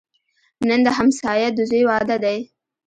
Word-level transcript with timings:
نن 0.67 0.79
د 0.85 0.87
همسایه 0.97 1.49
د 1.53 1.59
زوی 1.69 1.83
واده 1.89 2.17
دی 2.23 2.37